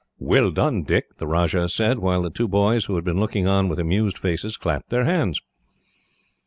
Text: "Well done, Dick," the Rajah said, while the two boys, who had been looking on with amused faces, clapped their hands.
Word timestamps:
"Well 0.17 0.49
done, 0.49 0.81
Dick," 0.81 1.17
the 1.19 1.27
Rajah 1.27 1.69
said, 1.69 1.99
while 1.99 2.23
the 2.23 2.31
two 2.31 2.47
boys, 2.47 2.85
who 2.85 2.95
had 2.95 3.03
been 3.03 3.19
looking 3.19 3.45
on 3.45 3.69
with 3.69 3.79
amused 3.79 4.17
faces, 4.17 4.57
clapped 4.57 4.89
their 4.89 5.05
hands. 5.05 5.39